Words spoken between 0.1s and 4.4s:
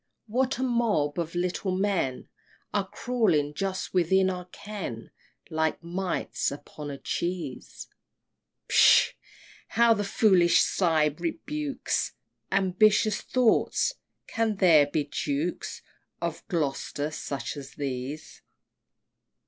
what a mob of little men Are crawling just within